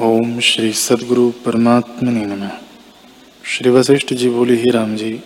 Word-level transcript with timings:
ओम 0.00 0.40
श्री 0.40 0.72
सदगुरु 0.72 1.30
परमात्मा 1.30 2.10
ने 2.10 2.24
नमः। 2.26 2.50
श्री 3.44 3.70
वशिष्ठ 3.70 4.12
जी 4.14 4.30
बोले, 4.30 4.54
ही 4.54 4.70
राम 4.70 4.96
जी, 4.96 5.20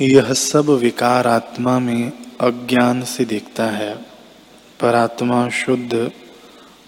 यह 0.00 0.32
सब 0.32 0.70
विकार 0.70 1.26
आत्मा 1.26 1.78
में 1.78 2.12
अज्ञान 2.40 3.02
से 3.02 3.24
दिखता 3.24 3.64
है 3.64 3.94
पर 4.80 4.94
आत्मा 4.94 5.48
शुद्ध 5.48 6.10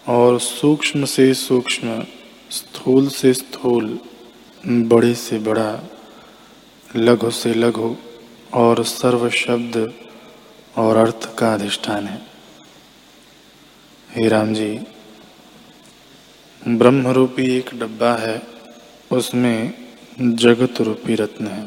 और 0.09 0.41
सूक्ष्म 0.41 1.05
से 1.05 1.35
सूक्ष्म, 1.35 2.05
स्थूल 2.51 3.09
से 3.09 3.35
स्थूल, 3.35 3.99
बड़े 4.67 5.15
से 5.15 5.39
बड़ा, 5.39 5.81
लघु 6.97 7.31
से 7.31 7.55
लघु 7.55 7.97
और 8.55 8.85
सर्व 8.85 9.31
शब्द 9.31 9.95
और 10.77 10.97
अर्थ 10.97 11.37
का 11.39 11.55
अधिष्ठान 11.55 12.07
है। 12.07 12.34
हे 14.17 14.29
राम 14.29 14.55
जी 14.55 14.81
ब्रह्म 16.69 17.09
रूपी 17.09 17.57
एक 17.57 17.71
डब्बा 17.75 18.15
है, 18.15 18.43
उसमें 19.13 19.75
जगत 20.21 20.81
रूपी 20.81 21.15
रत्न 21.15 21.47
है। 21.47 21.67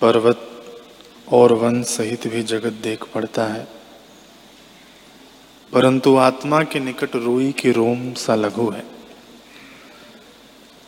पर्वत 0.00 0.50
और 1.32 1.52
वन 1.52 1.82
सहित 1.82 2.26
भी 2.26 2.42
जगत 2.42 2.72
देख 2.72 3.04
पड़ता 3.14 3.46
है। 3.46 3.68
परंतु 5.72 6.16
आत्मा 6.16 6.62
के 6.62 6.80
निकट 6.80 7.16
रुई 7.16 7.52
की 7.52 7.72
रोम 7.72 8.14
सा 8.14 8.34
लघु 8.34 8.70
है। 8.70 8.86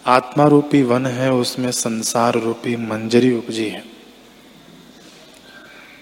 आत्मा 0.07 0.47
रूपी 0.47 0.83
वन 0.83 1.07
है, 1.07 1.33
उसमें 1.33 1.71
संसार 1.71 2.35
रूपी 2.35 2.77
मंजरी 2.77 3.37
उपजी 3.37 3.69
है। 3.69 3.85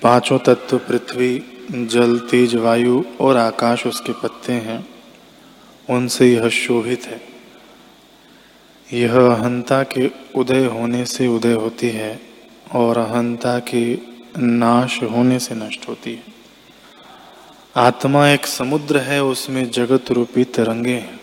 पाँचों 0.03 0.39
तत्व 0.39 0.79
पृथ्वी 0.79 1.53
जल, 1.71 2.19
तेज, 2.19 2.55
वायु 2.55 3.05
और 3.21 3.37
आकाश 3.37 3.87
उसके 3.87 4.13
पत्ते 4.13 4.53
हैं। 4.53 4.89
उनसे 5.91 6.35
यह 6.35 6.49
शोभित 6.49 7.03
है। 7.05 7.21
यह 8.93 9.17
अहंता 9.17 9.83
के 9.83 10.11
उदय 10.35 10.65
होने 10.65 11.05
से 11.05 11.27
उदय 11.27 11.53
होती 11.53 11.89
है 11.89 12.21
और 12.75 12.99
अहंता 12.99 13.59
के 13.59 13.99
नाश 14.39 15.03
होने 15.03 15.39
से 15.39 15.55
नष्ट 15.55 15.89
होती 15.89 16.13
है। 16.13 16.23
आत्मा 17.77 18.29
एक 18.29 18.47
समुद्र 18.47 18.99
है, 18.99 19.25
उसमें 19.25 19.71
जगत 19.71 20.11
रूपी 20.11 20.45
तरंगे 20.45 20.95
हैं। 20.95 21.21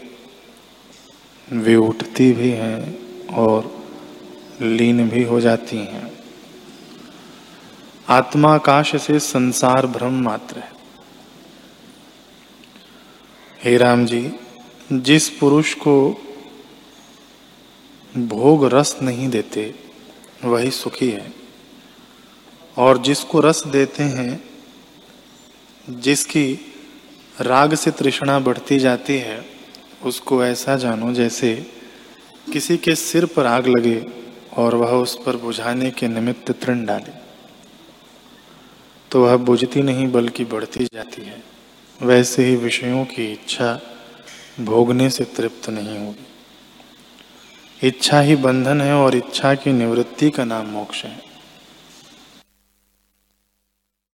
वे 1.51 1.75
उठती 1.75 2.31
भी 2.31 2.49
हैं 2.49 2.99
और 3.27 3.85
लीन 4.61 5.09
भी 5.09 5.23
हो 5.23 5.41
जाती 5.41 5.77
हैं। 5.77 6.12
आत्मा 8.09 8.55
आकाश 8.55 8.95
से 8.95 9.19
संसार 9.19 9.87
भ्रम 9.87 10.23
मात्र 10.23 10.59
है। 10.59 10.71
हे 13.63 13.77
राम 13.77 14.05
जी 14.05 14.31
जिस 14.91 15.29
पुरुष 15.29 15.73
को 15.73 16.21
भोग 18.17 18.65
रस 18.65 18.99
नहीं 19.01 19.29
देते, 19.29 19.75
वही 20.43 20.71
सुखी 20.71 21.09
है। 21.09 21.33
और 22.77 22.97
जिसको 22.97 23.39
रस 23.39 23.67
देते 23.67 24.03
हैं, 24.03 24.49
जिसकी 25.89 26.75
राग 27.41 27.75
से 27.75 27.91
तृष्णा 27.91 28.39
बढ़ती 28.39 28.79
जाती 28.79 29.17
है, 29.17 29.45
उसको 30.03 30.45
ऐसा 30.45 30.75
जानो 30.75 31.13
जैसे 31.13 31.71
किसी 32.53 32.77
के 32.77 32.95
सिर 32.95 33.25
पर 33.25 33.45
आग 33.45 33.67
लगे 33.67 34.05
और 34.57 34.75
वह 34.75 34.91
उस 34.91 35.19
पर 35.25 35.37
बुझाने 35.37 35.91
के 35.91 36.07
निमित्त 36.07 36.51
तृण 36.51 36.85
डाले। 36.85 37.22
तो 39.13 39.23
वह 39.23 39.37
बुझती 39.37 39.81
नहीं 39.81 40.11
बल्कि 40.11 40.45
बढ़ती 40.45 40.85
जाती 40.85 41.21
है। 41.21 41.43
वैसे 42.01 42.45
ही 42.45 42.55
विषयों 42.55 43.05
की 43.05 43.31
इच्छा 43.31 43.79
भोगने 44.59 45.09
से 45.09 45.23
तृप्त 45.23 45.69
नहीं 45.69 45.97
होगी। 45.99 47.87
इच्छा 47.87 48.19
ही 48.21 48.35
बंधन 48.35 48.81
है 48.81 48.93
और 48.93 49.15
इच्छा 49.15 49.55
की 49.55 49.71
निवृत्ति 49.71 50.29
का 50.29 50.43
नाम 50.43 50.65
मोक्ष 50.65 51.03
है। 51.05 51.32